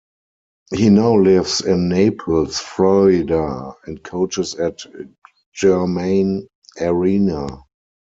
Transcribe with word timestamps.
He 0.73 0.89
now 0.89 1.13
lives 1.13 1.61
in 1.63 1.87
Naples, 1.87 2.57
Florida, 2.59 3.75
and 3.85 4.01
coaches 4.01 4.55
at 4.55 4.79
Germain 5.53 6.47
Arena. 6.79 7.45